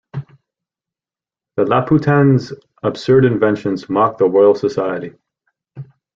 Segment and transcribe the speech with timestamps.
[1.57, 5.13] The Laputans' absurd inventions mock the Royal Society.